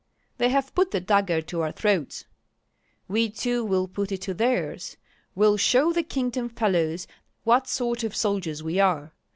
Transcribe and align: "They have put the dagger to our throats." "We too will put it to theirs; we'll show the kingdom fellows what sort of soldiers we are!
"They 0.39 0.49
have 0.49 0.73
put 0.73 0.89
the 0.89 0.99
dagger 0.99 1.43
to 1.43 1.61
our 1.61 1.71
throats." 1.71 2.25
"We 3.07 3.29
too 3.29 3.63
will 3.63 3.87
put 3.87 4.11
it 4.11 4.21
to 4.23 4.33
theirs; 4.33 4.97
we'll 5.35 5.57
show 5.57 5.93
the 5.93 6.01
kingdom 6.01 6.49
fellows 6.49 7.05
what 7.43 7.67
sort 7.67 8.03
of 8.03 8.15
soldiers 8.15 8.63
we 8.63 8.79
are! 8.79 9.13